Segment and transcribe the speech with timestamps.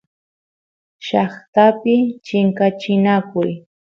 [1.05, 1.93] llaqtapi
[2.25, 3.51] chinkachinakuy